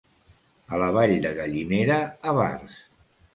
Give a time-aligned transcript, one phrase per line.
[0.77, 1.99] A la Vall de Gallinera,
[2.33, 2.81] avars.